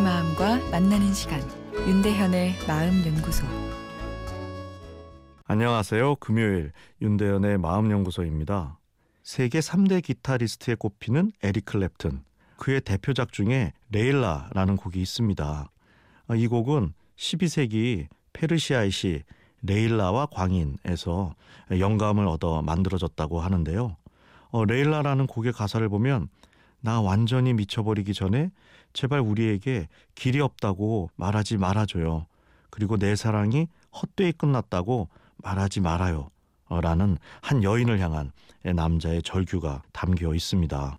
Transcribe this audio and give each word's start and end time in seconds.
마음과 0.00 0.70
만나는 0.70 1.12
시간 1.12 1.40
윤대현의 1.74 2.54
마음 2.66 3.04
연구소 3.04 3.44
안녕하세요. 5.44 6.16
금요일 6.16 6.72
윤대현의 7.02 7.58
마음 7.58 7.90
연구소입니다. 7.90 8.78
세계 9.22 9.60
3대 9.60 10.02
기타리스트에 10.02 10.76
꼽히는 10.76 11.32
에릭 11.42 11.66
클랩튼. 11.66 12.20
그의 12.56 12.80
대표작 12.80 13.32
중에 13.32 13.72
레일라라는 13.90 14.76
곡이 14.76 15.00
있습니다. 15.00 15.70
아, 16.28 16.34
이 16.34 16.46
곡은 16.46 16.94
12세기 17.16 18.06
페르시아의 18.32 18.90
시 18.90 19.22
레일라와 19.62 20.26
광인에서 20.26 21.34
영감을 21.78 22.26
얻어 22.28 22.62
만들어졌다고 22.62 23.40
하는데요. 23.40 23.96
어, 24.50 24.64
레일라라는 24.64 25.26
곡의 25.26 25.52
가사를 25.52 25.88
보면 25.88 26.28
나 26.82 27.00
완전히 27.00 27.54
미쳐버리기 27.54 28.12
전에 28.12 28.50
제발 28.92 29.20
우리에게 29.20 29.88
길이 30.14 30.40
없다고 30.40 31.10
말하지 31.16 31.56
말아줘요. 31.56 32.26
그리고 32.70 32.98
내 32.98 33.16
사랑이 33.16 33.68
헛되이 33.94 34.32
끝났다고 34.32 35.08
말하지 35.38 35.80
말아요. 35.80 36.28
라는 36.68 37.18
한 37.40 37.62
여인을 37.62 38.00
향한 38.00 38.32
남자의 38.64 39.22
절규가 39.22 39.82
담겨 39.92 40.34
있습니다. 40.34 40.98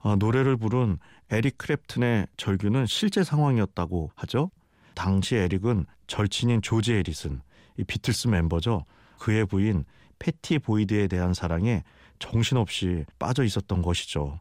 어, 0.00 0.16
노래를 0.16 0.56
부른 0.56 0.98
에릭 1.30 1.56
클랩튼의 1.58 2.28
절규는 2.36 2.86
실제 2.86 3.24
상황이었다고 3.24 4.10
하죠. 4.14 4.50
당시 4.94 5.34
에릭은 5.36 5.86
절친인 6.06 6.60
조지 6.60 6.92
해리슨, 6.92 7.40
이 7.78 7.84
비틀스 7.84 8.28
멤버죠. 8.28 8.84
그의 9.18 9.46
부인 9.46 9.84
패티 10.18 10.58
보이드에 10.58 11.08
대한 11.08 11.32
사랑에 11.32 11.82
정신없이 12.18 13.06
빠져 13.18 13.44
있었던 13.44 13.80
것이죠. 13.80 14.38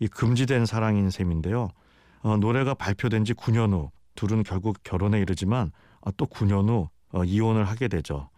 이 0.00 0.08
금지된 0.08 0.66
사랑인 0.66 1.10
셈인데요. 1.10 1.70
어, 2.20 2.36
노래가 2.36 2.74
발표된 2.74 3.24
지 3.24 3.34
9년 3.34 3.72
후 3.72 3.90
둘은 4.14 4.42
결국 4.42 4.78
결혼에 4.82 5.20
이르지만 5.20 5.70
어, 6.00 6.10
또 6.16 6.26
9년 6.26 6.68
후 6.68 6.88
어, 7.12 7.24
이혼을 7.24 7.64
하게 7.64 7.88
되죠. 7.88 8.30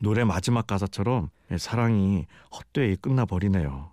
노래 0.00 0.24
마지막 0.24 0.66
가사처럼 0.66 1.30
사랑이 1.56 2.26
헛되이 2.52 2.96
끝나버리네요. 2.96 3.92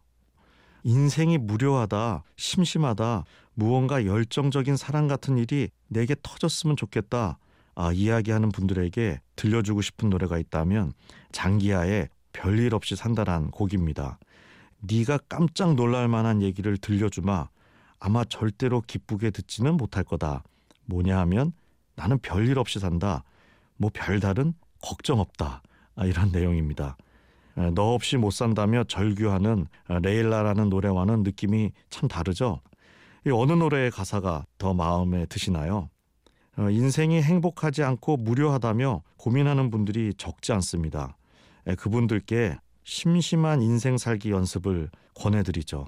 인생이 0.83 1.37
무료하다, 1.37 2.23
심심하다, 2.37 3.23
무언가 3.53 4.05
열정적인 4.05 4.77
사랑 4.77 5.07
같은 5.07 5.37
일이 5.37 5.69
내게 5.87 6.15
터졌으면 6.21 6.75
좋겠다. 6.75 7.37
아, 7.75 7.91
이야기하는 7.93 8.49
분들에게 8.49 9.19
들려주고 9.35 9.81
싶은 9.81 10.09
노래가 10.09 10.37
있다면 10.37 10.93
장기하의 11.31 12.09
별일 12.33 12.73
없이 12.73 12.95
산다란 12.95 13.51
곡입니다. 13.51 14.17
네가 14.81 15.19
깜짝 15.29 15.75
놀랄 15.75 16.07
만한 16.07 16.41
얘기를 16.41 16.77
들려주마. 16.77 17.47
아마 17.99 18.23
절대로 18.23 18.81
기쁘게 18.81 19.29
듣지는 19.29 19.77
못할 19.77 20.03
거다. 20.03 20.43
뭐냐 20.85 21.19
하면 21.19 21.53
나는 21.95 22.17
별일 22.19 22.57
없이 22.57 22.79
산다. 22.79 23.23
뭐 23.77 23.91
별다른 23.93 24.53
걱정 24.81 25.19
없다. 25.19 25.61
아, 25.95 26.05
이런 26.05 26.31
내용입니다. 26.33 26.97
너 27.73 27.93
없이 27.93 28.17
못 28.17 28.31
산다며 28.31 28.83
절규하는 28.85 29.67
레일라라는 29.87 30.69
노래와는 30.69 31.23
느낌이 31.23 31.71
참 31.89 32.07
다르죠. 32.07 32.61
어느 33.31 33.51
노래의 33.51 33.91
가사가 33.91 34.45
더 34.57 34.73
마음에 34.73 35.25
드시나요? 35.27 35.89
어, 36.57 36.69
인생이 36.69 37.21
행복하지 37.21 37.83
않고 37.83 38.17
무료하다며 38.17 39.03
고민하는 39.17 39.69
분들이 39.69 40.13
적지 40.17 40.53
않습니다. 40.53 41.17
그분들께 41.77 42.57
심심한 42.83 43.61
인생 43.61 43.97
살기 43.97 44.31
연습을 44.31 44.89
권해드리죠. 45.15 45.87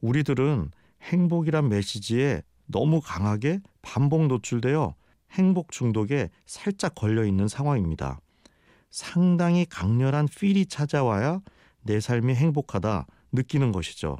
우리들은 0.00 0.70
행복이란 1.02 1.68
메시지에 1.68 2.42
너무 2.66 3.00
강하게 3.00 3.60
반복 3.82 4.26
노출되어 4.26 4.94
행복 5.32 5.72
중독에 5.72 6.30
살짝 6.46 6.94
걸려 6.94 7.24
있는 7.24 7.48
상황입니다. 7.48 8.20
상당히 8.90 9.64
강렬한 9.64 10.26
필이 10.26 10.66
찾아와야 10.66 11.40
내 11.82 12.00
삶이 12.00 12.34
행복하다 12.34 13.06
느끼는 13.32 13.72
것이죠. 13.72 14.18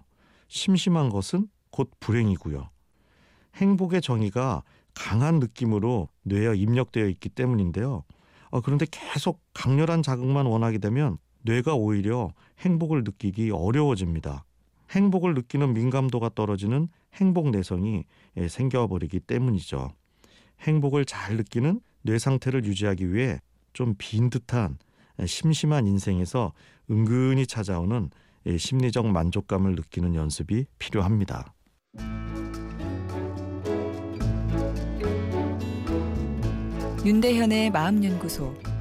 심심한 0.48 1.08
것은 1.08 1.48
곧 1.70 1.90
불행이고요. 2.00 2.70
행복의 3.56 4.00
정의가 4.00 4.62
강한 4.94 5.38
느낌으로 5.38 6.08
뇌에 6.22 6.56
입력되어 6.56 7.06
있기 7.08 7.28
때문인데요. 7.30 8.04
어, 8.50 8.60
그런데 8.60 8.86
계속 8.90 9.40
강렬한 9.54 10.02
자극만 10.02 10.46
원하게 10.46 10.78
되면 10.78 11.18
뇌가 11.42 11.74
오히려 11.74 12.32
행복을 12.58 13.04
느끼기 13.04 13.50
어려워집니다. 13.50 14.44
행복을 14.90 15.34
느끼는 15.34 15.72
민감도가 15.74 16.30
떨어지는 16.34 16.88
행복 17.14 17.50
내성이 17.50 18.04
예, 18.36 18.48
생겨버리기 18.48 19.20
때문이죠. 19.20 19.92
행복을 20.60 21.04
잘 21.04 21.36
느끼는 21.36 21.80
뇌 22.02 22.18
상태를 22.18 22.64
유지하기 22.64 23.12
위해 23.12 23.38
좀 23.72 23.94
빈 23.98 24.30
듯한 24.30 24.78
예, 25.20 25.26
심심한 25.26 25.86
인생에서 25.86 26.52
은근히 26.90 27.46
찾아오는 27.46 28.10
예, 28.46 28.56
심리적 28.56 29.06
만족감을 29.06 29.74
느끼는 29.74 30.14
연습이 30.14 30.66
필요합니다. 30.78 31.54
윤대현의 37.04 37.70
마음연구소 37.70 38.54